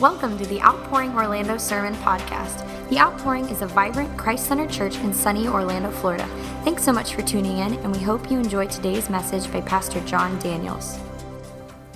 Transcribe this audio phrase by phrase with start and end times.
[0.00, 2.64] Welcome to the Outpouring Orlando Sermon Podcast.
[2.88, 6.24] The Outpouring is a vibrant, Christ centered church in sunny Orlando, Florida.
[6.62, 9.98] Thanks so much for tuning in, and we hope you enjoy today's message by Pastor
[10.02, 10.98] John Daniels.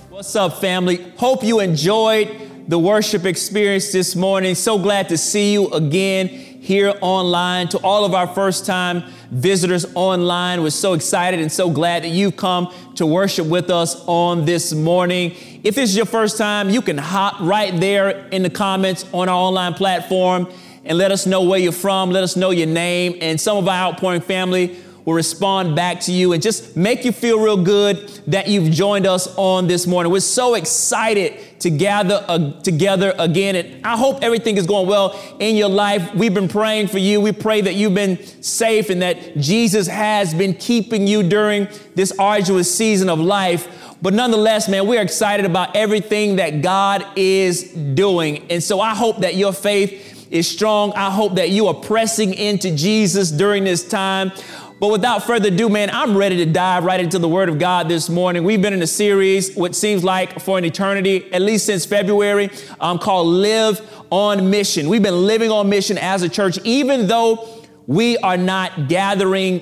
[0.09, 1.13] What's up, family?
[1.15, 4.55] Hope you enjoyed the worship experience this morning.
[4.55, 7.67] So glad to see you again here online.
[7.67, 12.09] To all of our first time visitors online, we're so excited and so glad that
[12.09, 15.35] you've come to worship with us on this morning.
[15.63, 19.27] If this is your first time, you can hop right there in the comments on
[19.27, 20.49] our online platform
[20.85, 23.67] and let us know where you're from, let us know your name, and some of
[23.67, 28.09] our outpouring family will respond back to you and just make you feel real good
[28.27, 30.11] that you've joined us on this morning.
[30.11, 35.19] We're so excited to gather uh, together again, and I hope everything is going well
[35.39, 36.13] in your life.
[36.13, 37.19] We've been praying for you.
[37.21, 42.11] We pray that you've been safe and that Jesus has been keeping you during this
[42.17, 43.67] arduous season of life.
[44.01, 48.45] But nonetheless, man, we're excited about everything that God is doing.
[48.51, 50.91] And so I hope that your faith is strong.
[50.93, 54.31] I hope that you are pressing into Jesus during this time.
[54.83, 57.87] But without further ado, man, I'm ready to dive right into the Word of God
[57.87, 58.43] this morning.
[58.43, 62.49] We've been in a series, what seems like for an eternity, at least since February,
[62.81, 64.89] um, called Live on Mission.
[64.89, 67.47] We've been living on mission as a church, even though
[67.87, 69.61] we are not gathering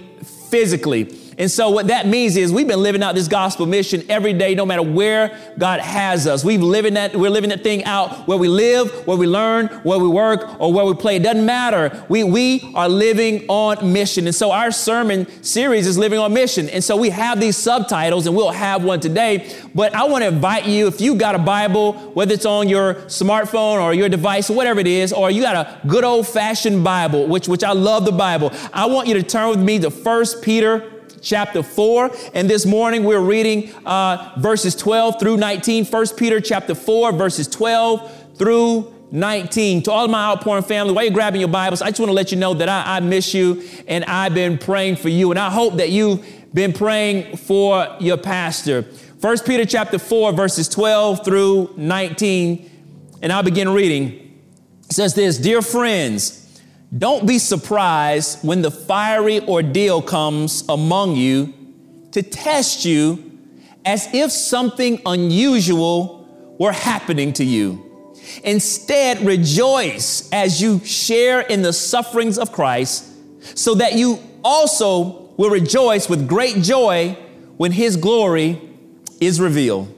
[0.49, 1.03] physically.
[1.37, 4.53] And so what that means is we've been living out this gospel mission every day,
[4.53, 6.43] no matter where God has us.
[6.43, 9.97] We've living that, we're living that thing out where we live, where we learn, where
[9.97, 11.15] we work, or where we play.
[11.15, 12.05] It doesn't matter.
[12.09, 14.25] We, we are living on mission.
[14.27, 16.69] And so our sermon series is living on mission.
[16.69, 19.55] And so we have these subtitles and we'll have one today.
[19.73, 22.95] But I want to invite you, if you got a Bible, whether it's on your
[23.05, 26.83] smartphone or your device, or whatever it is, or you got a good old fashioned
[26.83, 29.89] Bible, which, which I love the Bible, I want you to turn with me to
[29.89, 32.11] First Peter chapter 4.
[32.33, 35.85] And this morning we're reading uh, verses 12 through 19.
[35.85, 39.83] 1 Peter chapter 4, verses 12 through 19.
[39.83, 42.31] To all my outpouring family, while you're grabbing your Bibles, I just want to let
[42.31, 45.31] you know that I, I miss you and I've been praying for you.
[45.31, 48.83] And I hope that you've been praying for your pastor.
[49.21, 52.69] 1 Peter chapter 4, verses 12 through 19.
[53.21, 54.13] And I'll begin reading.
[54.89, 56.40] It says this Dear friends,
[56.95, 61.53] don't be surprised when the fiery ordeal comes among you
[62.11, 63.39] to test you
[63.85, 68.13] as if something unusual were happening to you.
[68.43, 73.07] Instead, rejoice as you share in the sufferings of Christ,
[73.57, 77.17] so that you also will rejoice with great joy
[77.57, 78.61] when his glory
[79.19, 79.93] is revealed.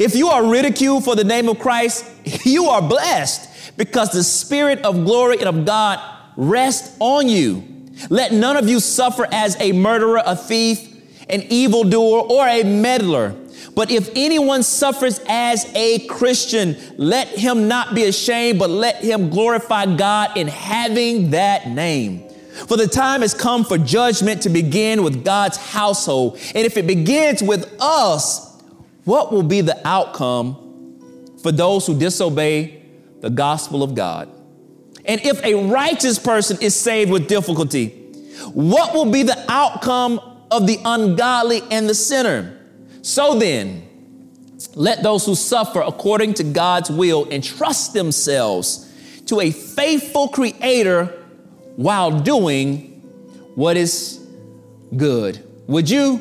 [0.00, 2.04] If you are ridiculed for the name of Christ,
[2.44, 7.64] you are blessed because the Spirit of glory and of God rest on you.
[8.08, 10.88] Let none of you suffer as a murderer, a thief,
[11.28, 13.34] an evildoer, or a meddler.
[13.74, 19.30] But if anyone suffers as a Christian, let him not be ashamed, but let him
[19.30, 22.28] glorify God in having that name.
[22.68, 26.38] For the time has come for judgment to begin with God's household.
[26.54, 28.60] And if it begins with us,
[29.04, 32.82] what will be the outcome for those who disobey
[33.20, 34.28] the gospel of God?
[35.08, 37.88] And if a righteous person is saved with difficulty,
[38.52, 40.20] what will be the outcome
[40.50, 42.54] of the ungodly and the sinner?
[43.00, 43.88] So then,
[44.74, 48.84] let those who suffer according to God's will entrust themselves
[49.26, 51.06] to a faithful creator
[51.76, 53.00] while doing
[53.54, 54.24] what is
[54.96, 55.42] good.
[55.68, 56.20] Would you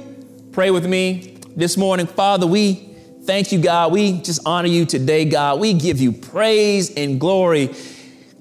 [0.54, 2.08] pray with me this morning?
[2.08, 3.92] Father, we thank you, God.
[3.92, 5.60] We just honor you today, God.
[5.60, 7.74] We give you praise and glory.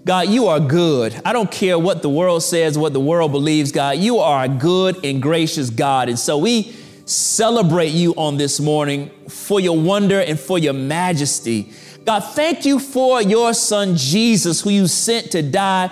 [0.07, 1.21] God, you are good.
[1.25, 3.99] I don't care what the world says, what the world believes, God.
[3.99, 6.09] You are a good and gracious God.
[6.09, 11.73] And so we celebrate you on this morning for your wonder and for your majesty.
[12.05, 15.89] God, thank you for your son Jesus, who you sent to die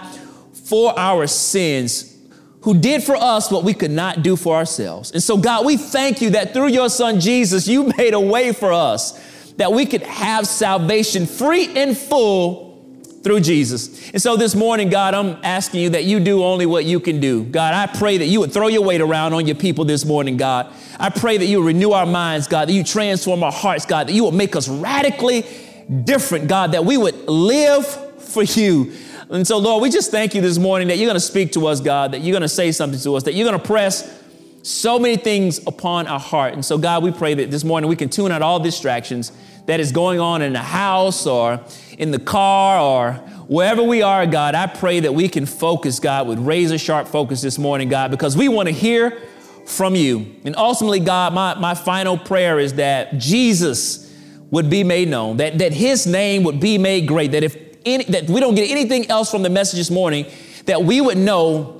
[0.52, 2.16] for our sins,
[2.60, 5.10] who did for us what we could not do for ourselves.
[5.10, 8.52] And so, God, we thank you that through your son Jesus, you made a way
[8.52, 9.20] for us
[9.56, 12.63] that we could have salvation free and full
[13.24, 14.10] through Jesus.
[14.10, 17.20] And so this morning, God, I'm asking you that you do only what you can
[17.20, 17.42] do.
[17.42, 20.36] God, I pray that you would throw your weight around on your people this morning,
[20.36, 20.72] God.
[21.00, 24.12] I pray that you renew our minds, God, that you transform our hearts, God, that
[24.12, 25.46] you would make us radically
[26.04, 27.86] different, God, that we would live
[28.20, 28.92] for you.
[29.30, 31.66] And so, Lord, we just thank you this morning that you're going to speak to
[31.66, 34.22] us, God, that you're going to say something to us, that you're going to press
[34.62, 36.52] so many things upon our heart.
[36.52, 39.32] And so, God, we pray that this morning we can tune out all distractions
[39.66, 41.60] that is going on in the house or
[41.98, 43.12] in the car or
[43.46, 47.40] wherever we are, God, I pray that we can focus, God, with razor sharp focus
[47.40, 49.22] this morning, God, because we want to hear
[49.66, 50.34] from you.
[50.44, 54.12] And ultimately, God, my, my final prayer is that Jesus
[54.50, 58.04] would be made known, that, that his name would be made great, that if any,
[58.04, 60.26] that we don't get anything else from the message this morning,
[60.66, 61.73] that we would know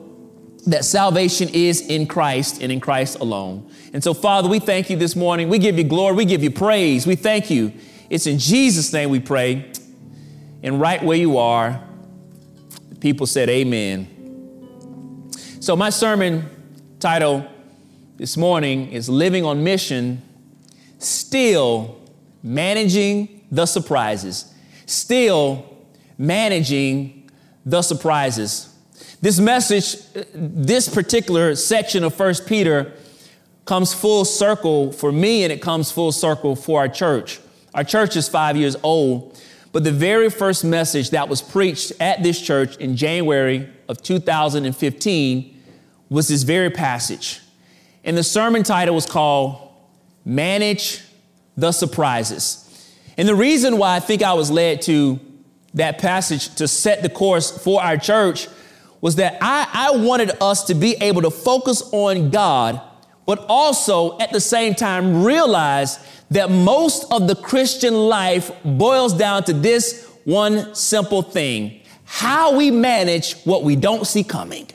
[0.67, 3.71] that salvation is in Christ and in Christ alone.
[3.93, 5.49] And so, Father, we thank you this morning.
[5.49, 6.15] We give you glory.
[6.15, 7.07] We give you praise.
[7.07, 7.73] We thank you.
[8.09, 9.71] It's in Jesus' name we pray.
[10.63, 11.83] And right where you are,
[12.89, 15.31] the people said, Amen.
[15.61, 16.49] So, my sermon
[16.99, 17.47] title
[18.17, 20.23] this morning is Living on Mission,
[20.99, 22.01] Still
[22.43, 24.53] Managing the Surprises.
[24.87, 25.75] Still
[26.19, 27.31] managing
[27.65, 28.74] the surprises.
[29.25, 29.97] This message,
[30.35, 32.93] this particular section of First Peter
[33.65, 37.41] comes full circle for me and it comes full circle for our church.
[37.73, 39.41] Our church is five years old,
[39.73, 45.63] but the very first message that was preached at this church in January of 2015
[46.11, 47.41] was this very passage.
[48.05, 49.71] And the sermon title was called
[50.27, 51.01] Manage
[51.57, 52.93] the Surprises.
[53.17, 55.19] And the reason why I think I was led to
[55.73, 58.49] that passage to set the course for our church
[59.05, 62.81] was that I, I wanted us to be able to focus on God,
[63.27, 65.99] but also at the same time realize
[66.31, 72.71] that most of the Christian life boils down to this one simple thing how we
[72.71, 74.69] manage what we don't see coming.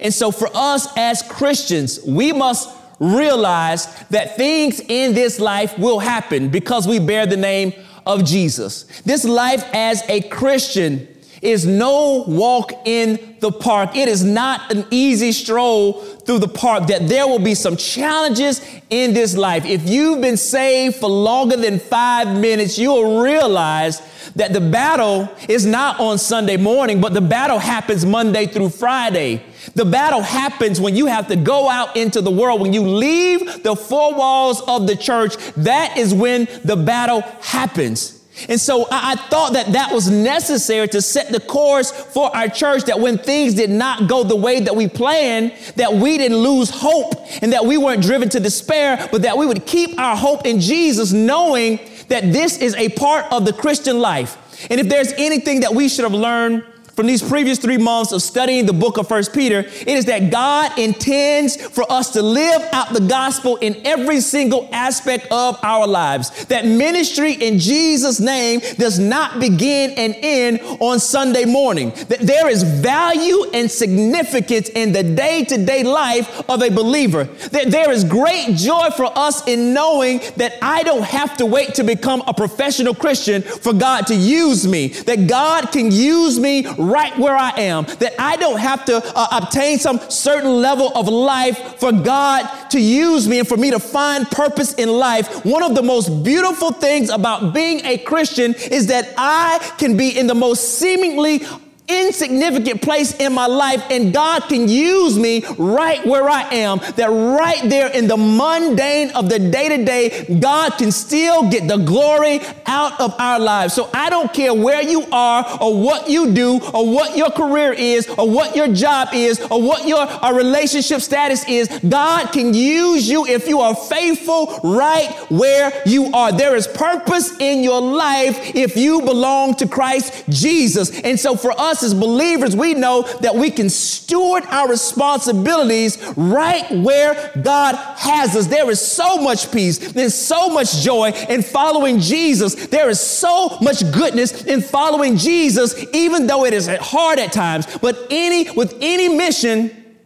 [0.00, 2.68] And so for us as Christians, we must
[3.00, 7.72] realize that things in this life will happen because we bear the name
[8.04, 8.82] of Jesus.
[9.02, 11.08] This life as a Christian
[11.42, 13.96] is no walk in the park.
[13.96, 18.64] It is not an easy stroll through the park, that there will be some challenges
[18.90, 19.64] in this life.
[19.66, 24.00] If you've been saved for longer than five minutes, you'll realize
[24.36, 29.42] that the battle is not on Sunday morning, but the battle happens Monday through Friday.
[29.74, 32.60] The battle happens when you have to go out into the world.
[32.60, 38.21] When you leave the four walls of the church, that is when the battle happens.
[38.48, 42.84] And so I, thought that that was necessary to set the course for our church
[42.84, 46.70] that when things did not go the way that we planned, that we didn't lose
[46.70, 50.44] hope and that we weren't driven to despair, but that we would keep our hope
[50.44, 51.78] in Jesus, knowing
[52.08, 54.36] that this is a part of the Christian life.
[54.70, 58.22] And if there's anything that we should have learned from these previous three months of
[58.22, 62.62] studying the book of First Peter, it is that God intends for us to live
[62.72, 66.44] out the gospel in every single aspect of our lives.
[66.46, 71.90] That ministry in Jesus' name does not begin and end on Sunday morning.
[72.08, 77.24] That there is value and significance in the day to day life of a believer.
[77.24, 81.74] That there is great joy for us in knowing that I don't have to wait
[81.76, 84.88] to become a professional Christian for God to use me.
[84.88, 89.40] That God can use me right where I am, that I don't have to uh,
[89.42, 93.78] obtain some certain level of life for God to use me and for me to
[93.78, 95.44] find purpose in life.
[95.44, 100.18] One of the most beautiful things about being a Christian is that I can be
[100.18, 101.40] in the most seemingly
[101.88, 106.78] insignificant place in my life and God can use me right where I am.
[106.96, 111.68] That right there in the mundane of the day to day, God can still get
[111.68, 113.74] the glory out of our lives.
[113.74, 117.72] So I don't care where you are or what you do or what your career
[117.72, 121.68] is or what your job is or what your uh, relationship status is.
[121.88, 126.32] God can use you if you are faithful right where you are.
[126.32, 131.00] There is purpose in your life if you belong to Christ Jesus.
[131.00, 135.98] And so for us, us as believers, we know that we can steward our responsibilities
[136.16, 138.46] right where God has us.
[138.46, 142.54] There is so much peace, there's so much joy in following Jesus.
[142.66, 147.66] There is so much goodness in following Jesus, even though it is hard at times.
[147.78, 149.96] But any with any mission,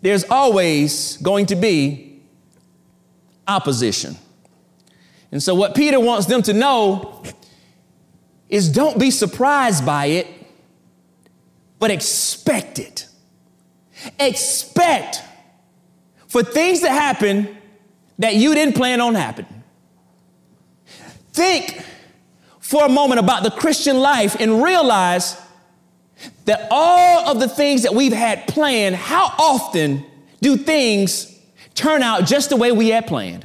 [0.00, 2.22] there's always going to be
[3.46, 4.16] opposition.
[5.30, 7.24] And so, what Peter wants them to know
[8.48, 10.26] is don't be surprised by it
[11.82, 13.08] but expect it.
[14.20, 15.20] Expect
[16.28, 17.56] for things to happen
[18.20, 19.64] that you didn't plan on happening.
[21.32, 21.84] Think
[22.60, 25.36] for a moment about the Christian life and realize
[26.44, 30.04] that all of the things that we've had planned, how often
[30.40, 31.36] do things
[31.74, 33.44] turn out just the way we had planned?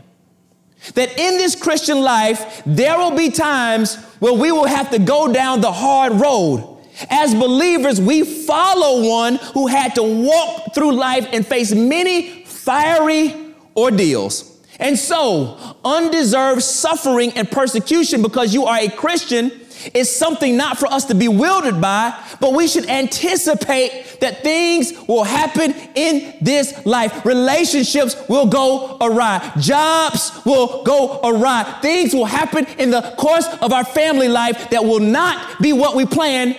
[0.93, 5.33] That in this Christian life, there will be times where we will have to go
[5.33, 6.76] down the hard road
[7.09, 13.33] as believers, we follow one who had to walk through life and face many fiery
[13.75, 14.57] ordeals.
[14.79, 19.51] And so, undeserved suffering and persecution because you are a Christian
[19.93, 24.93] is something not for us to be wildered by, but we should anticipate that things
[25.07, 27.25] will happen in this life.
[27.25, 29.51] Relationships will go awry.
[29.59, 31.79] Jobs will go awry.
[31.81, 35.95] Things will happen in the course of our family life that will not be what
[35.95, 36.55] we plan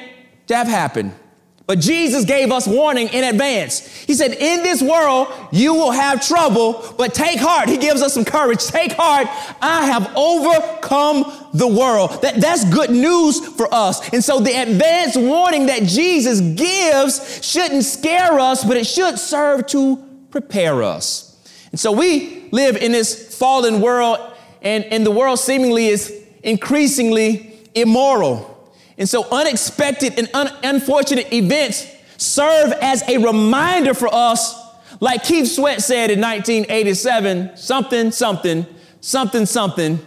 [0.49, 1.15] to have happened.
[1.69, 3.87] But Jesus gave us warning in advance.
[3.87, 7.69] He said, In this world, you will have trouble, but take heart.
[7.69, 8.67] He gives us some courage.
[8.67, 9.27] Take heart.
[9.61, 12.23] I have overcome the world.
[12.23, 14.15] That, that's good news for us.
[14.15, 19.67] And so the advance warning that Jesus gives shouldn't scare us, but it should serve
[19.67, 21.39] to prepare us.
[21.71, 24.19] And so we live in this fallen world,
[24.63, 28.58] and, and the world seemingly is increasingly immoral.
[28.99, 31.87] And so unexpected and un- unfortunate events
[32.17, 34.61] serve as a reminder for us,
[35.01, 38.67] like Keith Sweat said in 1987 something, something,
[39.01, 39.99] something, something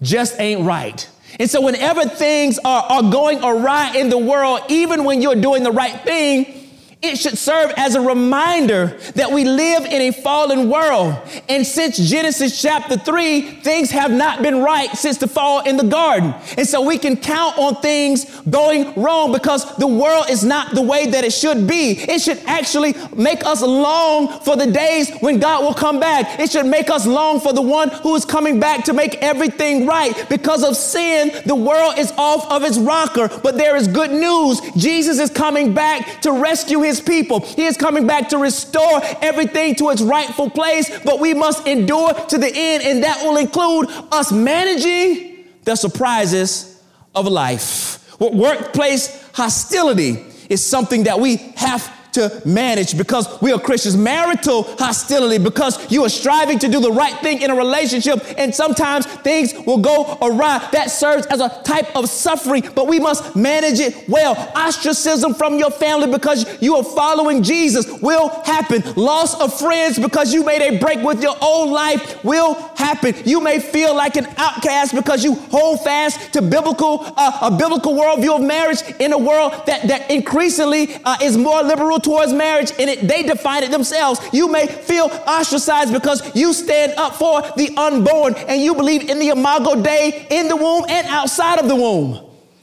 [0.00, 1.08] just ain't right.
[1.38, 5.62] And so, whenever things are, are going awry in the world, even when you're doing
[5.62, 6.67] the right thing,
[7.00, 11.16] it should serve as a reminder that we live in a fallen world.
[11.48, 15.84] And since Genesis chapter 3, things have not been right since the fall in the
[15.84, 16.34] garden.
[16.56, 20.82] And so we can count on things going wrong because the world is not the
[20.82, 21.92] way that it should be.
[21.92, 26.40] It should actually make us long for the days when God will come back.
[26.40, 29.86] It should make us long for the one who is coming back to make everything
[29.86, 30.28] right.
[30.28, 33.28] Because of sin, the world is off of its rocker.
[33.28, 34.60] But there is good news.
[34.76, 37.40] Jesus is coming back to rescue his people.
[37.40, 42.12] He is coming back to restore everything to its rightful place, but we must endure
[42.12, 46.82] to the end, and that will include us managing the surprises
[47.14, 48.18] of life.
[48.18, 53.96] Workplace hostility is something that we have to manage because we are Christians.
[53.96, 58.54] Marital hostility because you are striving to do the right thing in a relationship and
[58.54, 60.66] sometimes things will go awry.
[60.72, 64.34] That serves as a type of suffering, but we must manage it well.
[64.56, 68.82] Ostracism from your family because you are following Jesus will happen.
[68.96, 73.14] Loss of friends because you made a break with your old life will happen.
[73.24, 77.94] You may feel like an outcast because you hold fast to biblical uh, a biblical
[77.94, 82.72] worldview of marriage in a world that that increasingly uh, is more liberal towards marriage
[82.78, 84.18] and it, they define it themselves.
[84.32, 89.18] You may feel ostracized because you stand up for the unborn and you believe in
[89.18, 92.18] the imago Dei in the womb and outside of the womb.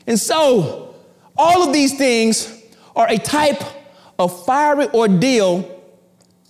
[0.07, 0.95] And so,
[1.37, 2.63] all of these things
[2.95, 3.61] are a type
[4.17, 5.83] of fiery ordeal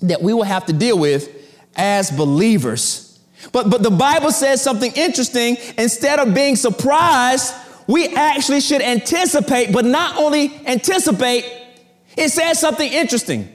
[0.04, 1.30] that we will have to deal with
[1.76, 3.20] as believers.
[3.52, 5.58] But, but the Bible says something interesting.
[5.78, 7.54] Instead of being surprised,
[7.88, 11.65] we actually should anticipate, but not only anticipate,
[12.18, 13.50] it says something interesting.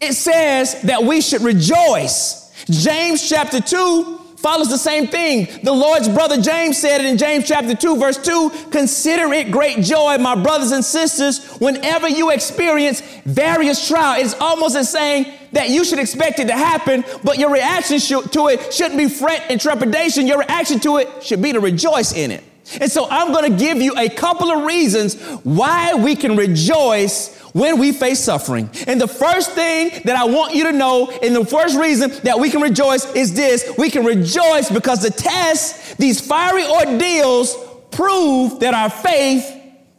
[0.00, 2.52] It says that we should rejoice.
[2.66, 5.48] James chapter 2 follows the same thing.
[5.64, 9.82] The Lord's brother James said it in James chapter 2, verse 2 Consider it great
[9.82, 14.24] joy, my brothers and sisters, whenever you experience various trials.
[14.24, 18.48] It's almost as saying that you should expect it to happen, but your reaction to
[18.48, 20.26] it shouldn't be fret and trepidation.
[20.26, 22.44] Your reaction to it should be to rejoice in it.
[22.80, 27.34] And so I'm going to give you a couple of reasons why we can rejoice
[27.52, 28.70] when we face suffering.
[28.86, 32.38] And the first thing that I want you to know, and the first reason that
[32.38, 37.56] we can rejoice is this we can rejoice because the tests, these fiery ordeals,
[37.90, 39.54] prove that our faith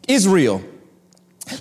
[0.07, 0.63] is real.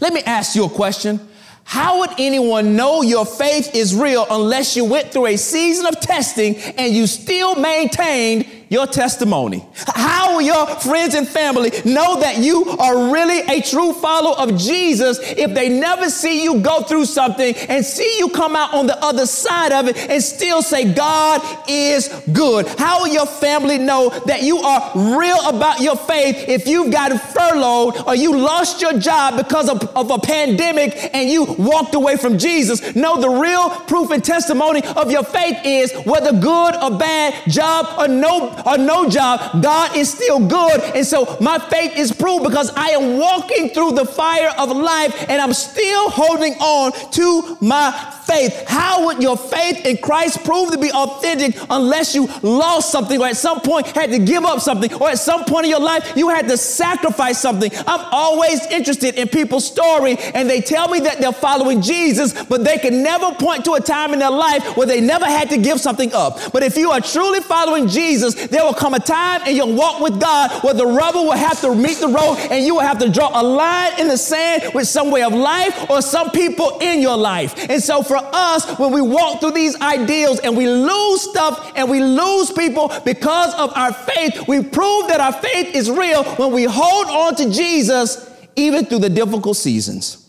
[0.00, 1.20] Let me ask you a question.
[1.64, 6.00] How would anyone know your faith is real unless you went through a season of
[6.00, 9.66] testing and you still maintained your testimony?
[9.94, 14.58] How will your friends and family know that you are really a true follower of
[14.58, 18.86] Jesus if they never see you go through something and see you come out on
[18.86, 22.66] the other side of it and still say, God is good?
[22.78, 27.08] How will your family know that you are real about your faith if you've got
[27.32, 32.16] furloughed or you lost your job because of, of a pandemic and you walked away
[32.16, 32.94] from Jesus?
[32.94, 37.98] No, the real proof and testimony of your faith is whether good or bad, job
[37.98, 40.80] or no or no job, God is still good.
[40.94, 45.26] And so my faith is proved because I am walking through the fire of life
[45.28, 48.64] and I'm still holding on to my faith.
[48.68, 53.26] How would your faith in Christ prove to be authentic unless you lost something or
[53.26, 56.12] at some point had to give up something or at some point in your life
[56.14, 57.70] you had to sacrifice something?
[57.86, 62.64] I'm always interested in people's story and they tell me that they're following Jesus, but
[62.64, 65.56] they can never point to a time in their life where they never had to
[65.56, 66.38] give something up.
[66.52, 70.00] But if you are truly following Jesus, there will come a time in your walk
[70.00, 72.98] with God where the rubber will have to meet the road and you will have
[72.98, 76.78] to draw a line in the sand with some way of life or some people
[76.80, 77.68] in your life.
[77.70, 81.90] And so for us, when we walk through these ideals and we lose stuff and
[81.90, 86.52] we lose people because of our faith, we prove that our faith is real when
[86.52, 90.28] we hold on to Jesus even through the difficult seasons.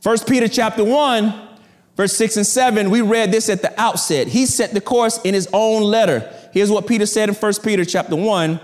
[0.00, 1.48] First Peter chapter 1,
[1.96, 4.28] verse 6 and 7, we read this at the outset.
[4.28, 6.32] He set the course in his own letter.
[6.52, 8.60] Here's what Peter said in First Peter chapter 1,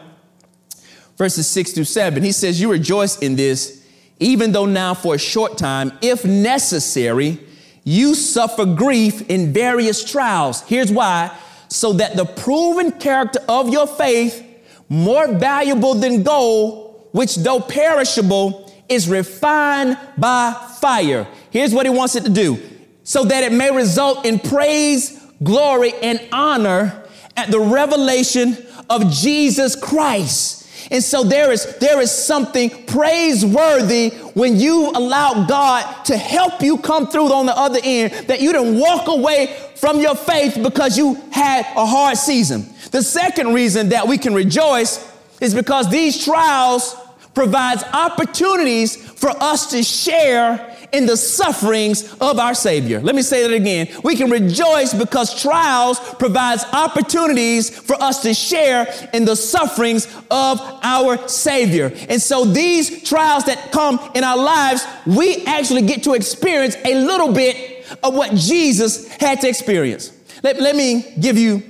[1.16, 2.22] verses 6 through 7.
[2.22, 3.86] He says, You rejoice in this,
[4.18, 7.40] even though now for a short time, if necessary,
[7.84, 10.62] you suffer grief in various trials.
[10.62, 11.36] Here's why
[11.68, 14.42] so that the proven character of your faith,
[14.88, 21.26] more valuable than gold, which though perishable, is refined by fire.
[21.50, 22.62] Here's what he wants it to do
[23.02, 27.03] so that it may result in praise, glory, and honor
[27.36, 28.56] at the revelation
[28.88, 30.62] of Jesus Christ.
[30.90, 36.78] And so there is, there is something praiseworthy when you allow God to help you
[36.78, 40.98] come through on the other end, that you didn't walk away from your faith because
[40.98, 42.66] you had a hard season.
[42.90, 45.10] The second reason that we can rejoice
[45.40, 46.96] is because these trials
[47.34, 53.00] provides opportunities for us to share in the sufferings of our Savior.
[53.00, 53.88] Let me say that again.
[54.04, 60.60] We can rejoice because trials provides opportunities for us to share in the sufferings of
[60.82, 61.92] our Savior.
[62.08, 66.94] And so these trials that come in our lives, we actually get to experience a
[66.94, 70.12] little bit of what Jesus had to experience.
[70.44, 71.62] Let, let me give you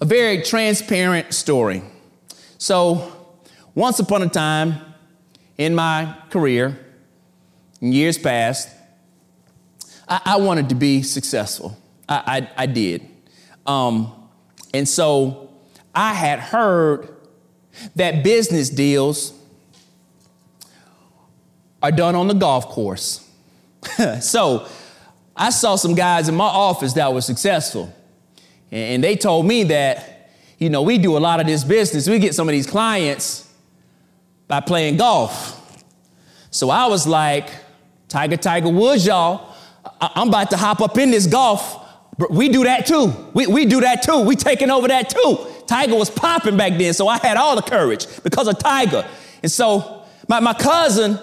[0.00, 1.82] a very transparent story.
[2.56, 3.12] So
[3.74, 4.76] once upon a time
[5.58, 6.78] in my career,
[7.80, 8.68] years past,
[10.08, 11.76] I, I wanted to be successful.
[12.08, 13.06] I, I, I did.
[13.66, 14.12] Um,
[14.74, 15.50] and so
[15.94, 17.14] I had heard
[17.96, 19.32] that business deals
[21.82, 23.26] are done on the golf course.
[24.20, 24.68] so
[25.34, 27.94] I saw some guys in my office that were successful.
[28.70, 32.08] And they told me that, you know, we do a lot of this business.
[32.08, 33.50] We get some of these clients
[34.46, 35.56] by playing golf.
[36.50, 37.48] So I was like,
[38.10, 39.54] Tiger, Tiger Woods, y'all,
[40.00, 41.86] I- am about to hop up in this golf.
[42.28, 43.14] We do that too.
[43.32, 44.20] We, we do that too.
[44.20, 45.38] We taking over that too.
[45.66, 49.06] Tiger was popping back then, so I had all the courage because of Tiger.
[49.42, 51.18] And so my, my cousin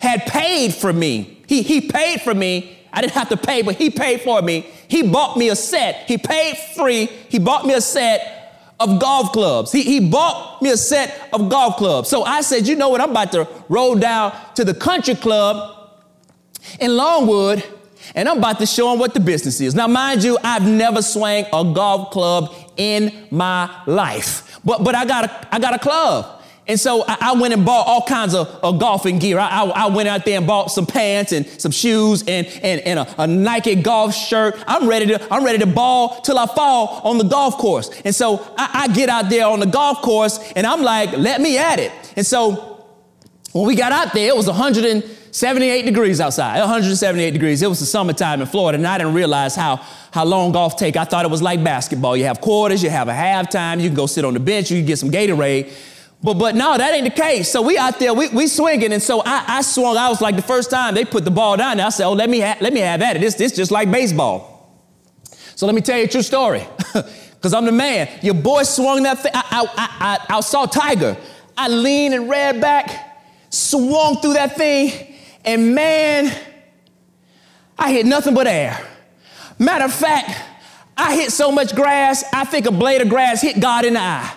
[0.00, 1.42] had paid for me.
[1.48, 2.78] He, he paid for me.
[2.92, 4.60] I didn't have to pay, but he paid for me.
[4.86, 6.04] He bought me a set.
[6.06, 7.06] He paid free.
[7.28, 8.36] He bought me a set
[8.80, 9.72] of golf clubs.
[9.72, 12.08] He, he bought me a set of golf clubs.
[12.08, 13.00] So I said, you know what?
[13.00, 15.77] I'm about to roll down to the country club
[16.80, 17.64] in Longwood
[18.14, 19.74] and I'm about to show him what the business is.
[19.74, 25.04] Now, mind you, I've never swung a golf club in my life, but, but I,
[25.04, 26.36] got a, I got a club.
[26.66, 29.38] And so I, I, went and bought all kinds of, of golfing gear.
[29.38, 32.82] I, I, I, went out there and bought some pants and some shoes and, and,
[32.82, 34.54] and a, a, Nike golf shirt.
[34.66, 37.90] I'm ready to, I'm ready to ball till I fall on the golf course.
[38.04, 41.56] And so I, get out there on the golf course and I'm like, let me
[41.56, 41.90] at it.
[42.16, 42.67] And so
[43.58, 47.60] when we got out there, it was 178 degrees outside, 178 degrees.
[47.60, 49.76] It was the summertime in Florida, and I didn't realize how,
[50.12, 50.96] how long golf take.
[50.96, 52.16] I thought it was like basketball.
[52.16, 54.78] You have quarters, you have a halftime, you can go sit on the bench, you
[54.78, 55.72] can get some Gatorade.
[56.22, 57.50] But but no, that ain't the case.
[57.50, 59.96] So we out there, we, we swinging, and so I, I swung.
[59.96, 61.86] I was like the first time they put the ball down there.
[61.86, 63.20] I said, "Oh, let me ha- let me have at it.
[63.20, 64.56] This this just like baseball."
[65.54, 66.66] So let me tell you a true story,
[67.34, 68.08] because I'm the man.
[68.22, 69.30] Your boy swung that thing.
[69.32, 69.44] I,
[69.76, 71.16] I, I, I saw Tiger.
[71.56, 73.07] I leaned and read back,
[73.50, 76.36] swung through that thing, and man,
[77.78, 78.86] I hit nothing but air.
[79.58, 80.30] Matter of fact,
[80.96, 84.00] I hit so much grass, I think a blade of grass hit God in the
[84.00, 84.34] eye.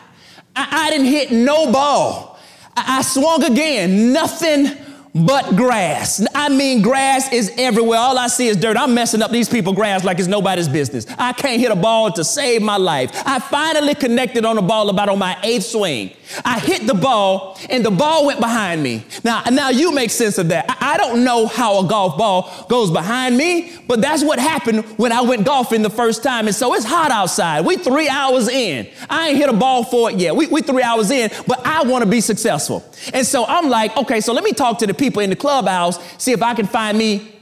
[0.55, 2.39] I, I didn't hit no ball.
[2.75, 4.77] I, I swung again, nothing
[5.13, 6.25] but grass.
[6.33, 7.99] I mean, grass is everywhere.
[7.99, 8.77] All I see is dirt.
[8.77, 11.05] I'm messing up these people grass like it's nobody's business.
[11.17, 13.11] I can't hit a ball to save my life.
[13.25, 16.11] I finally connected on a ball about on my eighth swing.
[16.45, 19.03] I hit the ball and the ball went behind me.
[19.23, 20.65] Now, now you make sense of that.
[20.69, 24.83] I, I don't know how a golf ball goes behind me, but that's what happened
[24.97, 26.47] when I went golfing the first time.
[26.47, 27.65] And so it's hot outside.
[27.65, 28.87] We three hours in.
[29.09, 30.35] I ain't hit a ball for it yet.
[30.35, 32.83] We, we three hours in, but I want to be successful.
[33.13, 35.97] And so I'm like, okay, so let me talk to the people in the clubhouse,
[36.21, 37.35] see if I can find me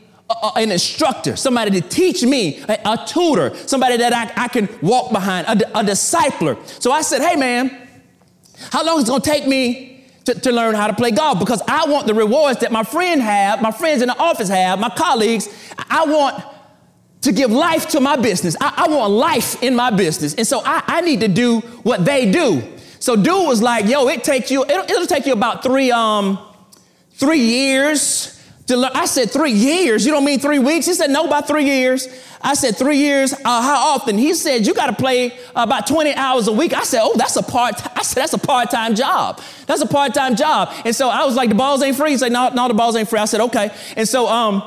[0.56, 5.12] an instructor, somebody to teach me, a, a tutor, somebody that I, I, can walk
[5.12, 6.58] behind, a, a discipler.
[6.82, 7.89] So I said, hey man,
[8.72, 11.40] how long is it gonna take me to, to learn how to play golf?
[11.40, 14.80] Because I want the rewards that my friend have, my friends in the office have,
[14.80, 15.50] my colleagues.
[15.90, 16.44] I want
[17.22, 18.56] to give life to my business.
[18.62, 20.34] I, I want life in my business.
[20.36, 22.64] And so I, I, need to do what they do.
[23.00, 26.40] So dude was like, yo, it takes you, it'll, it'll take you about three, um,
[27.12, 28.39] three years
[28.70, 28.92] to learn.
[28.94, 30.06] I said, three years?
[30.06, 30.86] You don't mean three weeks?
[30.86, 32.08] He said, no, about three years.
[32.42, 34.18] I said, three years, uh, how often?
[34.18, 36.74] He said, you got to play about 20 hours a week.
[36.74, 39.42] I said, oh, that's a part, I said, that's a part-time job.
[39.66, 40.72] That's a part-time job.
[40.86, 42.12] And so I was like, the balls ain't free.
[42.12, 43.20] He said, no, no, the balls ain't free.
[43.20, 43.72] I said, okay.
[43.98, 44.64] And so, um,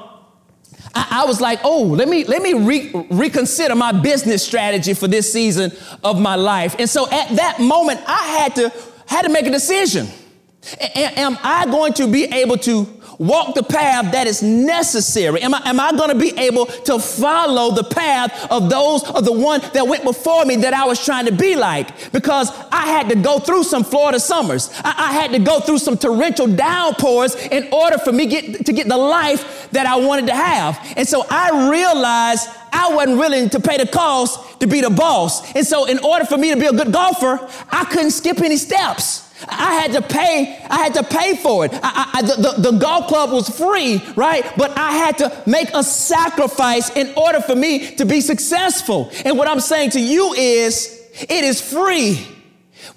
[0.94, 5.32] I, was like, oh, let me let me re- reconsider my business strategy for this
[5.32, 5.72] season
[6.04, 6.76] of my life.
[6.78, 8.70] And so at that moment, I had to
[9.06, 10.06] had to make a decision.
[10.78, 15.40] A- am I going to be able to walk the path that is necessary?
[15.42, 19.24] Am I, am I going to be able to follow the path of those of
[19.24, 22.12] the one that went before me that I was trying to be like?
[22.12, 24.70] Because I had to go through some Florida summers.
[24.85, 28.72] I, I had to go through some torrential downpours in order for me get, to
[28.72, 30.78] get the life that I wanted to have.
[30.96, 35.54] And so I realized I wasn't willing to pay the cost to be the boss.
[35.54, 38.56] And so in order for me to be a good golfer, I couldn't skip any
[38.56, 39.31] steps.
[39.48, 41.72] I had to pay, I had to pay for it.
[41.74, 44.44] I, I, the, the, the, golf club was free, right?
[44.57, 49.11] But I had to make a sacrifice in order for me to be successful.
[49.24, 52.26] And what I'm saying to you is, it is free,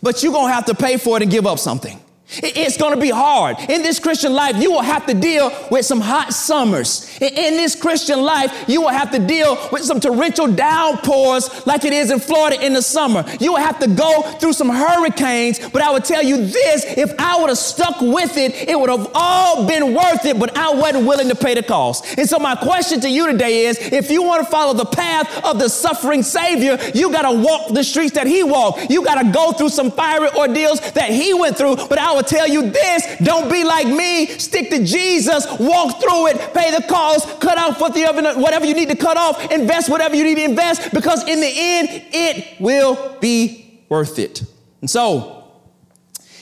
[0.02, 2.00] but you're gonna have to pay for it and give up something.
[2.28, 3.58] It's going to be hard.
[3.70, 7.18] In this Christian life, you will have to deal with some hot summers.
[7.22, 11.94] In this Christian life, you will have to deal with some torrential downpours like it
[11.94, 13.24] is in Florida in the summer.
[13.40, 15.60] You will have to go through some hurricanes.
[15.70, 18.90] But I would tell you this if I would have stuck with it, it would
[18.90, 22.18] have all been worth it, but I wasn't willing to pay the cost.
[22.18, 25.46] And so, my question to you today is if you want to follow the path
[25.46, 28.90] of the suffering Savior, you got to walk the streets that He walked.
[28.90, 31.76] You got to go through some fiery ordeals that He went through.
[31.76, 34.28] But I would tell you this don't be like me.
[34.28, 38.96] Stick to Jesus, walk through it, pay the cost, cut out whatever you need to
[38.96, 43.82] cut off, invest whatever you need to invest, because in the end, it will be
[43.90, 44.44] worth it.
[44.82, 45.52] And so,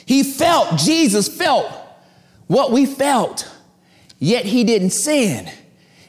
[0.05, 1.71] he felt, Jesus felt
[2.47, 3.49] what we felt,
[4.19, 5.49] yet he didn't sin.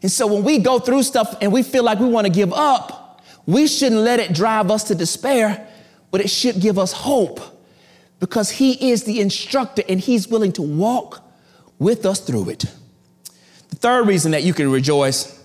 [0.02, 2.52] And so when we go through stuff and we feel like we want to give
[2.52, 5.66] up, we shouldn't let it drive us to despair,
[6.10, 7.40] but it should give us hope
[8.24, 11.22] because He is the instructor and He's willing to walk
[11.78, 12.64] with us through it.
[13.68, 15.44] The third reason that you can rejoice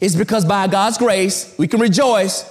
[0.00, 2.48] is because by God's grace, we can rejoice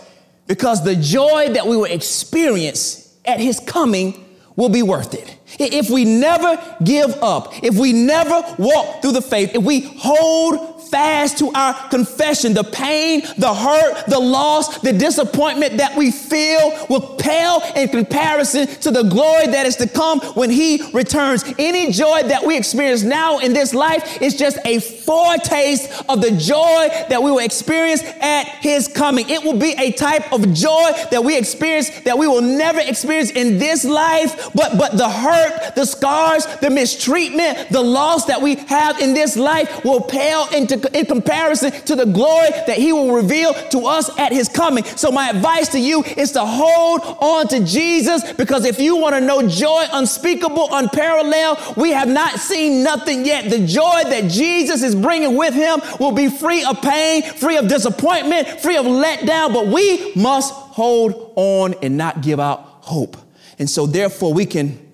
[0.48, 4.22] because the joy that we will experience at His coming
[4.58, 5.38] will be worth it.
[5.60, 10.82] If we never give up, if we never walk through the faith, if we hold
[10.92, 16.86] fast to our confession, the pain, the hurt, the loss, the disappointment that we feel
[16.90, 21.46] will pale in comparison to the glory that is to come when He returns.
[21.58, 26.32] Any joy that we experience now in this life is just a foretaste of the
[26.32, 29.30] joy that we will experience at His coming.
[29.30, 33.32] It will be a type of joy that we experience that we will never experience
[33.32, 35.41] in this life, but, but the hurt,
[35.76, 40.80] the scars, the mistreatment, the loss that we have in this life will pale into
[40.98, 44.84] in comparison to the glory that he will reveal to us at his coming.
[44.84, 49.16] So my advice to you is to hold on to Jesus because if you want
[49.16, 53.50] to know joy unspeakable, unparalleled, we have not seen nothing yet.
[53.50, 57.68] The joy that Jesus is bringing with him will be free of pain, free of
[57.68, 63.18] disappointment, free of letdown, but we must hold on and not give out hope.
[63.60, 64.91] And so therefore we can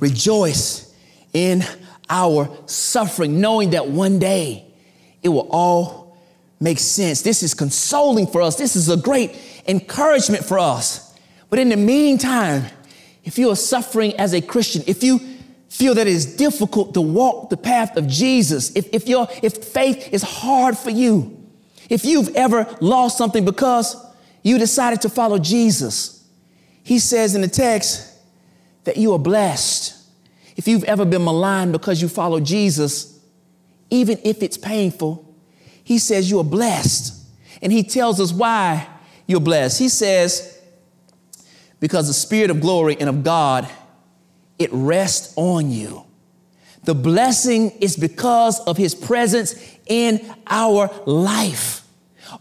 [0.00, 0.94] rejoice
[1.32, 1.62] in
[2.10, 4.64] our suffering, knowing that one day
[5.22, 6.16] it will all
[6.60, 7.22] make sense.
[7.22, 8.56] This is consoling for us.
[8.56, 11.16] This is a great encouragement for us.
[11.50, 12.64] But in the meantime,
[13.24, 15.20] if you are suffering as a Christian, if you
[15.68, 19.64] feel that it is difficult to walk the path of Jesus, if, if, your, if
[19.64, 21.34] faith is hard for you,
[21.88, 23.96] if you've ever lost something because
[24.42, 26.24] you decided to follow Jesus,
[26.82, 28.07] he says in the text
[28.88, 29.94] that you are blessed.
[30.56, 33.20] If you've ever been maligned because you follow Jesus,
[33.90, 35.30] even if it's painful,
[35.84, 37.14] he says you are blessed.
[37.60, 38.88] And he tells us why
[39.26, 39.78] you're blessed.
[39.78, 40.58] He says,
[41.80, 43.68] because the Spirit of glory and of God,
[44.58, 46.06] it rests on you.
[46.84, 49.54] The blessing is because of his presence
[49.86, 51.86] in our life.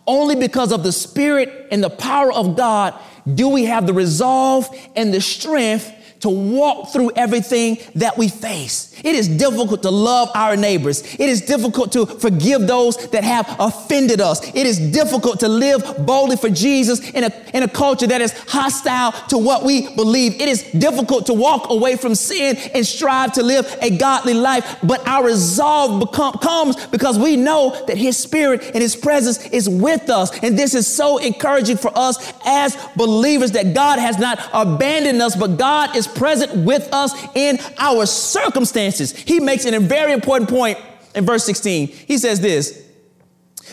[0.07, 2.97] Only because of the Spirit and the power of God
[3.35, 8.93] do we have the resolve and the strength to walk through everything that we face.
[9.03, 11.03] It is difficult to love our neighbors.
[11.15, 14.45] It is difficult to forgive those that have offended us.
[14.47, 18.33] It is difficult to live boldly for Jesus in a, in a culture that is
[18.47, 20.41] hostile to what we believe.
[20.41, 24.77] It is difficult to walk away from sin and strive to live a godly life.
[24.83, 29.69] But our resolve become, comes because we know that His Spirit and His presence is
[29.69, 30.37] with us.
[30.39, 35.35] And this is so encouraging for us as believers that God has not abandoned us,
[35.35, 39.15] but God is present with us in our circumstances.
[39.15, 40.77] He makes a very important point
[41.15, 41.87] in verse 16.
[41.87, 42.83] He says this,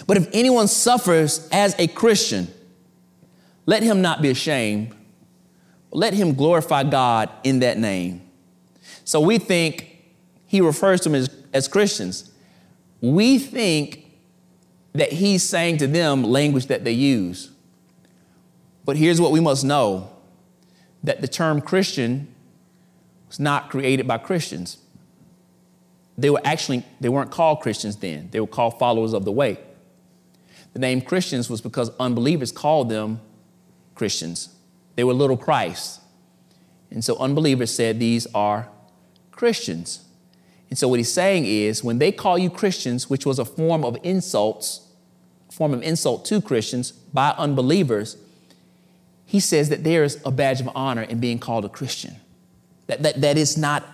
[0.07, 2.49] but if anyone suffers as a Christian,
[3.67, 4.95] let him not be ashamed.
[5.91, 8.21] Let him glorify God in that name.
[9.05, 10.03] So we think
[10.47, 12.33] he refers to them as, as Christians.
[13.01, 14.05] We think
[14.93, 17.51] that he's saying to them language that they use.
[18.85, 20.11] But here's what we must know
[21.05, 22.35] that the term Christian
[23.29, 24.79] was not created by Christians.
[26.17, 28.29] They were actually, they weren't called Christians then.
[28.33, 29.59] They were called followers of the way.
[30.73, 33.21] The name Christians was because unbelievers called them
[33.95, 34.49] Christians.
[34.97, 36.01] They were little Christ.
[36.91, 38.69] And so unbelievers said these are
[39.31, 40.05] Christians.
[40.71, 43.85] And so what he's saying is when they call you Christians, which was a form
[43.85, 44.89] of insults,
[45.51, 48.17] form of insult to Christians by unbelievers,
[49.27, 52.17] he says that there is a badge of honor in being called a Christian.
[52.87, 53.85] That, that, that is not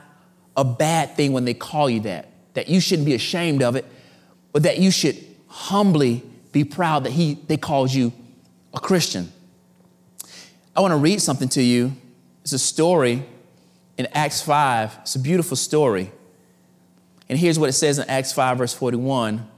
[0.56, 3.84] a bad thing when they call you that, that you shouldn't be ashamed of it,
[4.52, 5.16] but that you should
[5.46, 8.12] humbly be proud that he, they called you
[8.74, 9.32] a Christian.
[10.74, 11.92] I want to read something to you.
[12.42, 13.24] It's a story
[13.96, 14.98] in Acts 5.
[15.02, 16.10] It's a beautiful story.
[17.28, 19.48] And here's what it says in Acts 5, verse 41.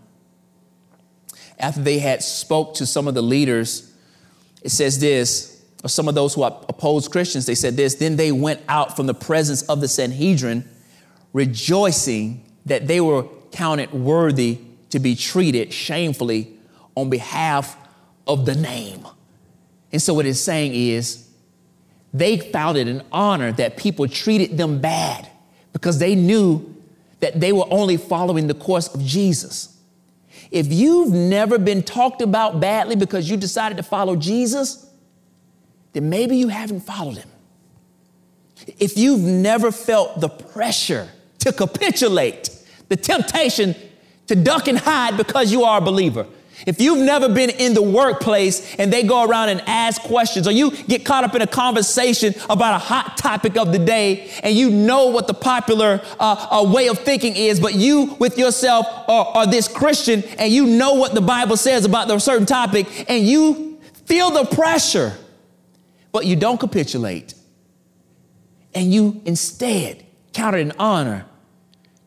[1.58, 3.92] After they had spoke to some of the leaders,
[4.62, 5.51] it says this
[5.90, 9.14] some of those who opposed Christians, they said this, then they went out from the
[9.14, 10.68] presence of the Sanhedrin,
[11.32, 14.58] rejoicing that they were counted worthy
[14.90, 16.56] to be treated shamefully
[16.94, 17.76] on behalf
[18.26, 19.06] of the name.
[19.90, 21.28] And so what it's saying is
[22.14, 25.28] they found it an honor that people treated them bad
[25.72, 26.74] because they knew
[27.20, 29.76] that they were only following the course of Jesus.
[30.50, 34.81] If you've never been talked about badly because you decided to follow Jesus,
[35.92, 37.28] then maybe you haven't followed him.
[38.78, 41.09] If you've never felt the pressure
[41.40, 42.50] to capitulate,
[42.88, 43.74] the temptation
[44.28, 46.26] to duck and hide because you are a believer,
[46.66, 50.52] if you've never been in the workplace and they go around and ask questions, or
[50.52, 54.55] you get caught up in a conversation about a hot topic of the day, and
[54.55, 58.87] you know what the popular uh, uh, way of thinking is, but you with yourself
[59.09, 63.11] are, are this Christian and you know what the Bible says about the certain topic,
[63.11, 65.16] and you feel the pressure
[66.12, 67.35] but you don't capitulate.
[68.75, 71.27] And you instead count it an honor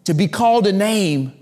[0.05, 1.33] to be called a name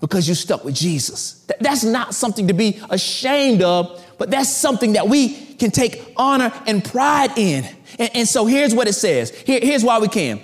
[0.00, 1.46] because you stuck with Jesus.
[1.60, 6.52] That's not something to be ashamed of, but that's something that we can take honor
[6.66, 7.64] and pride in.
[7.98, 9.30] And, and so here's what it says.
[9.30, 10.40] Here, here's why we can.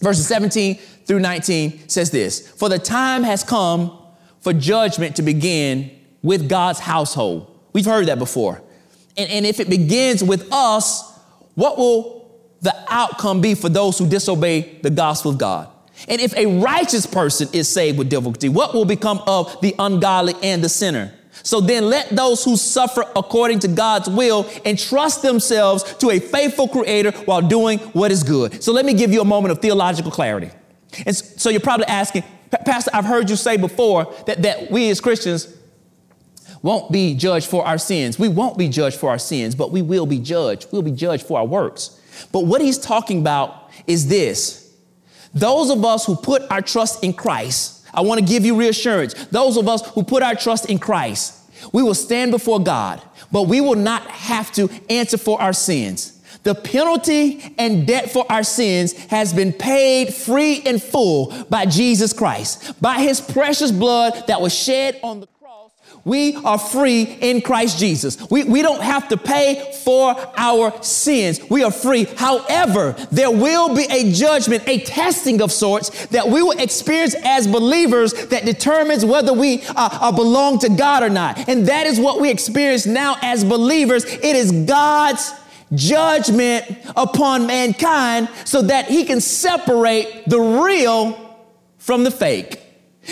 [0.00, 3.98] Verses 17 through 19 says this For the time has come
[4.40, 5.90] for judgment to begin
[6.22, 7.60] with God's household.
[7.72, 8.62] We've heard that before.
[9.16, 11.18] And, and if it begins with us,
[11.54, 12.16] what will
[12.60, 15.68] the outcome be for those who disobey the gospel of God?
[16.08, 20.34] And if a righteous person is saved with difficulty, what will become of the ungodly
[20.42, 21.14] and the sinner?
[21.42, 26.68] So then let those who suffer according to God's will entrust themselves to a faithful
[26.68, 28.62] creator while doing what is good.
[28.62, 30.50] So let me give you a moment of theological clarity.
[31.04, 32.24] And so you're probably asking,
[32.64, 35.55] Pastor, I've heard you say before that, that we as Christians
[36.62, 38.18] won't be judged for our sins.
[38.18, 40.68] We won't be judged for our sins, but we will be judged.
[40.72, 42.00] We'll be judged for our works.
[42.32, 44.66] But what he's talking about is this
[45.34, 49.12] those of us who put our trust in Christ, I want to give you reassurance.
[49.26, 51.34] Those of us who put our trust in Christ,
[51.72, 56.12] we will stand before God, but we will not have to answer for our sins.
[56.42, 62.12] The penalty and debt for our sins has been paid free and full by Jesus
[62.12, 65.26] Christ, by his precious blood that was shed on the
[66.06, 68.16] we are free in Christ Jesus.
[68.30, 71.40] We, we don't have to pay for our sins.
[71.50, 72.04] We are free.
[72.04, 77.48] However, there will be a judgment, a testing of sorts that we will experience as
[77.48, 81.48] believers that determines whether we uh, uh, belong to God or not.
[81.48, 84.04] And that is what we experience now as believers.
[84.04, 85.32] It is God's
[85.74, 91.36] judgment upon mankind so that he can separate the real
[91.78, 92.62] from the fake.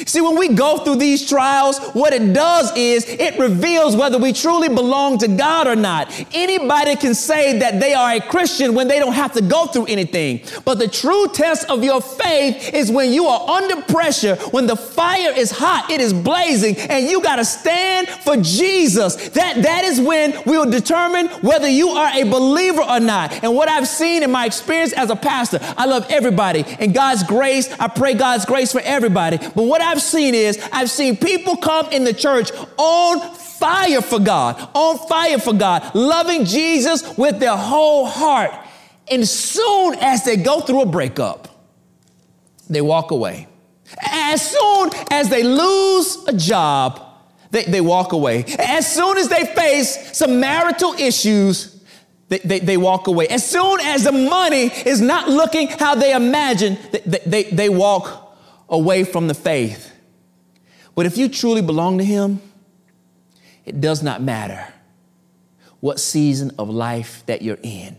[0.06, 4.32] See, when we go through these trials, what it does is it reveals whether we
[4.32, 6.12] truly belong to God or not.
[6.32, 9.86] Anybody can say that they are a Christian when they don't have to go through
[9.86, 10.40] anything.
[10.64, 14.76] But the true test of your faith is when you are under pressure, when the
[14.76, 19.16] fire is hot, it is blazing, and you got to stand for Jesus.
[19.30, 23.32] That, that is when we will determine whether you are a believer or not.
[23.44, 26.64] And what I've seen in my experience as a pastor, I love everybody.
[26.78, 29.38] And God's grace, I pray God's grace for everybody.
[29.38, 34.18] But what I've seen is I've seen people come in the church on fire for
[34.18, 38.52] God, on fire for God, loving Jesus with their whole heart.
[39.10, 41.48] And soon as they go through a breakup,
[42.68, 43.46] they walk away.
[44.00, 47.00] As soon as they lose a job,
[47.50, 48.44] they, they walk away.
[48.58, 51.82] As soon as they face some marital issues,
[52.28, 53.28] they, they, they, walk away.
[53.28, 58.23] As soon as the money is not looking how they imagine, they, they, they walk
[58.68, 59.92] away from the faith.
[60.94, 62.40] But if you truly belong to Him,
[63.64, 64.66] it does not matter
[65.80, 67.96] what season of life that you're in.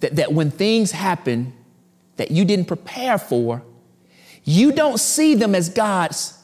[0.00, 1.52] That, that when things happen
[2.16, 3.62] that you didn't prepare for,
[4.44, 6.38] you don't see them as God's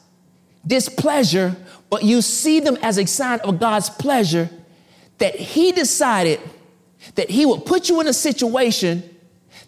[0.67, 1.57] displeasure,
[1.91, 4.51] but you see them as a sign of God's pleasure
[5.19, 6.41] that He decided
[7.15, 9.14] that He would put you in a situation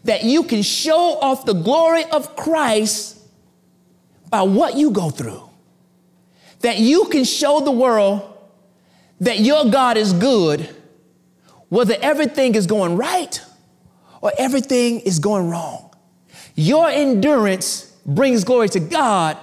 [0.07, 3.19] that you can show off the glory of Christ
[4.31, 5.43] by what you go through.
[6.61, 8.33] That you can show the world
[9.21, 10.69] that your God is good,
[11.69, 13.41] whether everything is going right
[14.21, 15.95] or everything is going wrong.
[16.55, 19.37] Your endurance brings glory to God,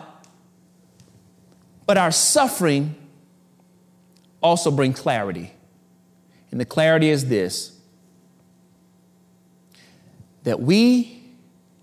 [1.86, 2.95] but our suffering
[4.41, 5.52] also brings clarity.
[6.52, 7.72] And the clarity is this
[10.43, 11.21] that we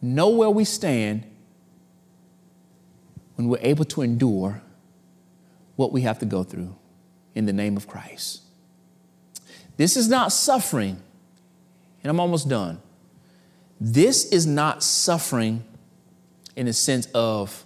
[0.01, 1.25] know where we stand
[3.37, 4.63] when we're able to endure
[5.77, 6.75] what we have to go through
[7.35, 8.43] in the name of Christ.
[9.77, 11.01] This is not suffering,
[12.03, 12.81] and I'm almost done.
[13.81, 15.65] This is not suffering
[16.55, 17.65] in the sense of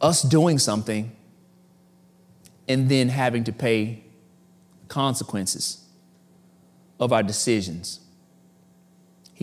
[0.00, 1.14] us doing something
[2.66, 4.02] and then having to pay
[4.88, 5.84] consequences
[6.98, 8.00] of our decisions.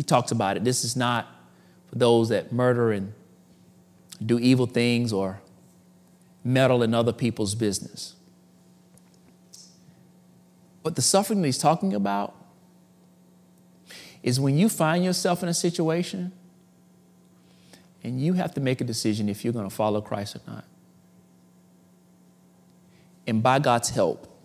[0.02, 0.64] He talks about it.
[0.64, 1.28] This is not
[1.86, 3.14] for those that murder and
[4.26, 5.44] do evil things or
[6.44, 8.16] meddle in other people's business.
[10.82, 12.34] But the suffering that he's talking about
[14.24, 16.32] is when you find yourself in a situation
[18.04, 20.66] and you have to make a decision if you're going to follow Christ or not.
[23.28, 24.36] And by God's help,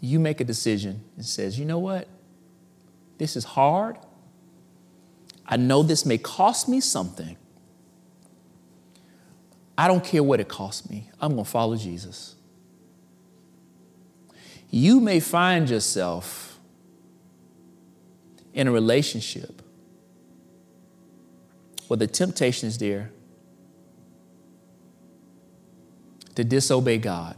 [0.00, 2.08] you make a decision and says, you know what?
[3.18, 3.98] This is hard.
[5.46, 7.36] I know this may cost me something.
[9.76, 11.10] I don't care what it costs me.
[11.20, 12.36] I'm going to follow Jesus.
[14.70, 16.58] You may find yourself
[18.52, 19.62] in a relationship
[21.88, 23.10] where the temptation is there
[26.34, 27.36] to disobey God.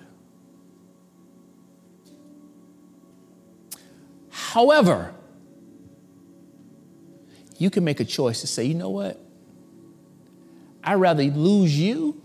[4.31, 5.16] However,
[7.59, 9.21] you can make a choice to say, you know what?
[10.85, 12.23] I'd rather lose you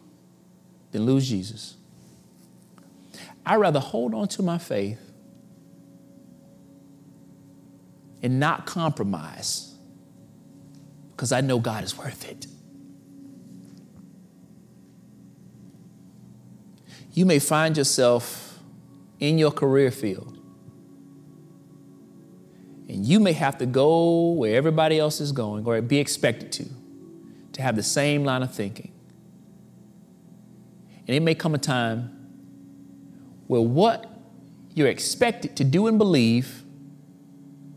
[0.92, 1.76] than lose Jesus.
[3.46, 5.00] I'd rather hold on to my faith
[8.22, 9.74] and not compromise
[11.12, 12.46] because I know God is worth it.
[17.14, 18.60] You may find yourself
[19.20, 20.41] in your career field
[22.92, 26.66] and you may have to go where everybody else is going or be expected to,
[27.54, 28.92] to have the same line of thinking.
[31.08, 32.10] And it may come a time
[33.48, 34.12] where what
[34.74, 36.64] you're expected to do and believe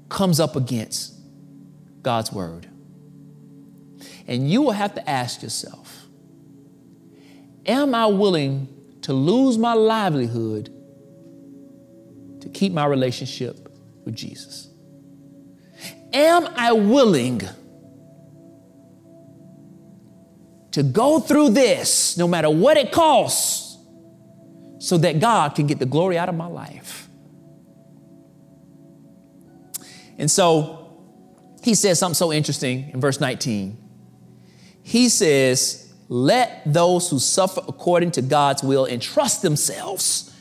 [0.09, 1.15] comes up against
[2.03, 2.69] God's word.
[4.27, 6.07] And you will have to ask yourself
[7.67, 8.67] Am I willing
[9.03, 10.71] to lose my livelihood
[12.41, 13.69] to keep my relationship
[14.05, 14.74] with Jesus?
[16.15, 17.43] Am I willing
[20.71, 23.77] to go through this, no matter what it costs,
[24.79, 27.09] so that God can get the glory out of my life?
[30.17, 30.85] And so
[31.65, 33.77] he says something so interesting in verse 19.
[34.83, 40.33] He says, Let those who suffer according to God's will entrust themselves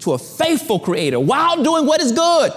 [0.00, 2.52] to a faithful creator while doing what is good.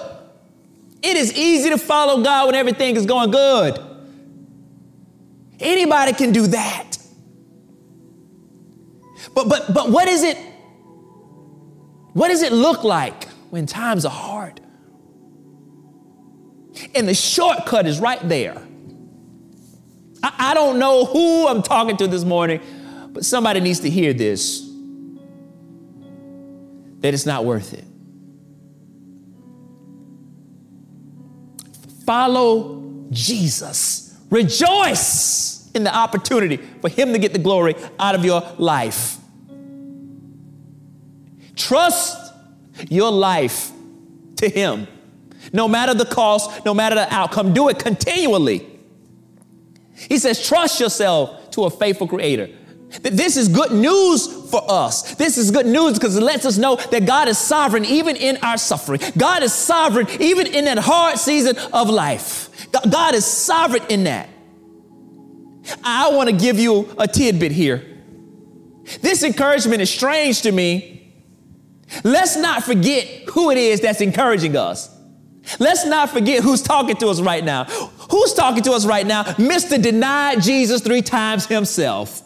[1.01, 3.79] It is easy to follow God when everything is going good.
[5.59, 6.97] Anybody can do that.
[9.33, 10.37] But but but what is it?
[12.13, 14.59] What does it look like when times are hard?
[16.95, 18.61] And the shortcut is right there.
[20.23, 22.61] I, I don't know who I'm talking to this morning,
[23.09, 24.65] but somebody needs to hear this
[26.99, 27.85] that it's not worth it.
[32.09, 34.17] Follow Jesus.
[34.31, 39.17] Rejoice in the opportunity for Him to get the glory out of your life.
[41.55, 42.33] Trust
[42.89, 43.69] your life
[44.37, 44.87] to Him.
[45.53, 48.65] No matter the cost, no matter the outcome, do it continually.
[49.93, 52.49] He says, trust yourself to a faithful creator.
[53.01, 55.15] That this is good news for us.
[55.15, 58.37] This is good news because it lets us know that God is sovereign even in
[58.37, 58.99] our suffering.
[59.17, 62.49] God is sovereign even in that hard season of life.
[62.89, 64.29] God is sovereign in that.
[65.83, 67.85] I want to give you a tidbit here.
[69.01, 71.13] This encouragement is strange to me.
[72.03, 74.95] Let's not forget who it is that's encouraging us.
[75.59, 77.65] Let's not forget who's talking to us right now.
[77.65, 79.23] Who's talking to us right now?
[79.23, 79.81] Mr.
[79.81, 82.23] Denied Jesus three times himself.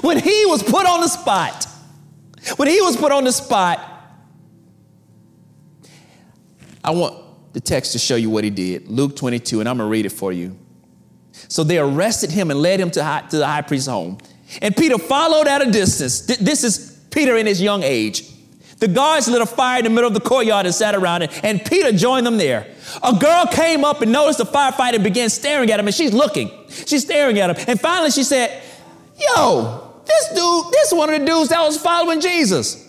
[0.00, 1.66] When he was put on the spot,
[2.56, 3.88] when he was put on the spot,
[6.84, 8.88] I want the text to show you what he did.
[8.88, 10.58] Luke 22, and I'm going to read it for you.
[11.48, 14.18] So they arrested him and led him to, high, to the high priest's home.
[14.60, 16.22] And Peter followed at a distance.
[16.22, 18.28] This is Peter in his young age.
[18.78, 21.44] The guards lit a fire in the middle of the courtyard and sat around it,
[21.44, 22.66] and Peter joined them there.
[23.02, 26.12] A girl came up and noticed the firefighter and began staring at him, and she's
[26.12, 26.50] looking.
[26.68, 27.64] She's staring at him.
[27.68, 28.60] And finally she said,
[29.28, 32.88] Yo, this dude, this one of the dudes that was following Jesus.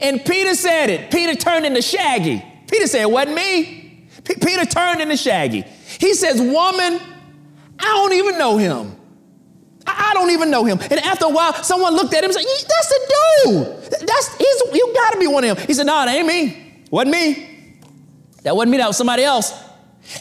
[0.00, 1.10] And Peter said it.
[1.10, 2.44] Peter turned into Shaggy.
[2.70, 4.08] Peter said, It wasn't me.
[4.24, 5.62] P- Peter turned into Shaggy.
[5.98, 7.00] He says, Woman,
[7.78, 8.96] I don't even know him.
[9.86, 10.78] I, I don't even know him.
[10.80, 14.08] And after a while, someone looked at him and said, That's the dude.
[14.08, 15.66] That's he's you gotta be one of them.
[15.66, 16.84] He said, No, it ain't me.
[16.90, 17.48] Wasn't me.
[18.42, 19.52] That wasn't me, that was somebody else.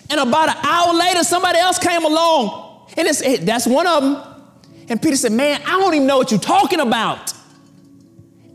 [0.09, 2.87] And about an hour later, somebody else came along.
[2.97, 4.26] And it's, that's one of them.
[4.89, 7.33] And Peter said, Man, I don't even know what you're talking about.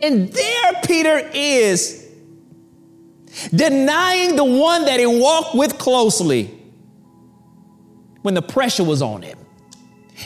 [0.01, 2.09] And there Peter is,
[3.55, 6.51] denying the one that he walked with closely
[8.23, 9.39] when the pressure was on him.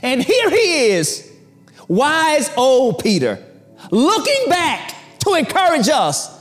[0.03, 1.31] And here he is,
[1.89, 3.43] wise old Peter,
[3.91, 6.35] looking back to encourage us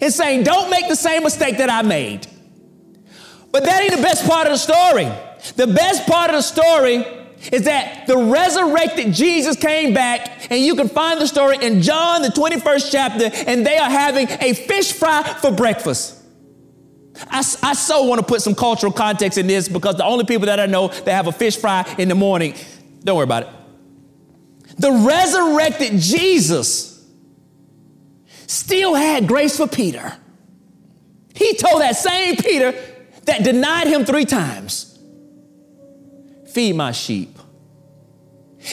[0.00, 2.26] and saying, Don't make the same mistake that I made.
[3.50, 5.08] But that ain't the best part of the story.
[5.56, 7.04] The best part of the story
[7.52, 12.22] is that the resurrected Jesus came back, and you can find the story in John,
[12.22, 16.16] the 21st chapter, and they are having a fish fry for breakfast.
[17.30, 20.46] I, I so want to put some cultural context in this because the only people
[20.46, 22.54] that I know that have a fish fry in the morning,
[23.02, 23.48] don't worry about it.
[24.78, 27.04] The resurrected Jesus
[28.46, 30.16] still had grace for Peter.
[31.34, 32.72] He told that same Peter
[33.24, 34.87] that denied him three times
[36.52, 37.38] feed my sheep.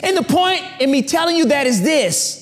[0.03, 2.41] And the point in me telling you that is this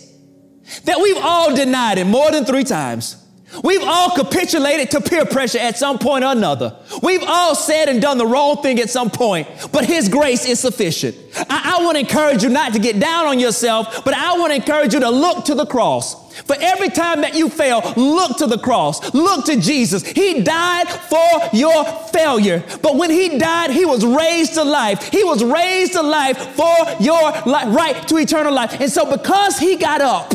[0.85, 3.22] that we've all denied it more than three times.
[3.63, 6.75] We've all capitulated to peer pressure at some point or another.
[7.03, 10.59] We've all said and done the wrong thing at some point, but His grace is
[10.59, 11.15] sufficient.
[11.49, 14.51] I, I want to encourage you not to get down on yourself, but I want
[14.51, 16.21] to encourage you to look to the cross.
[16.41, 19.13] For every time that you fail, look to the cross.
[19.13, 20.03] Look to Jesus.
[20.03, 22.63] He died for your failure.
[22.81, 25.09] But when he died, he was raised to life.
[25.09, 28.81] He was raised to life for your li- right to eternal life.
[28.81, 30.33] And so because he got up,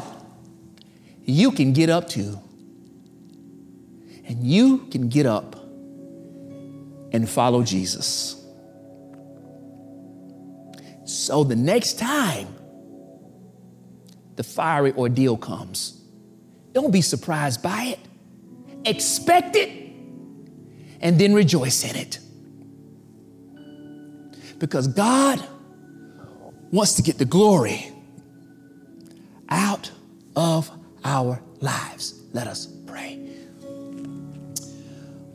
[1.24, 2.38] you can get up too
[4.28, 5.56] and you can get up
[7.12, 8.34] and follow Jesus.
[11.04, 12.48] So the next time
[14.36, 16.00] the fiery ordeal comes,
[16.72, 17.98] don't be surprised by it.
[18.84, 19.70] Expect it
[21.00, 22.18] and then rejoice in it.
[24.58, 25.42] Because God
[26.70, 27.90] wants to get the glory
[29.48, 29.90] out
[30.36, 30.70] of
[31.04, 32.20] our lives.
[32.32, 33.37] Let us pray.